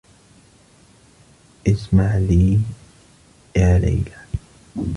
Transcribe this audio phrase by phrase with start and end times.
[1.67, 2.59] اسمعِ لي
[3.57, 4.25] يا ليلى.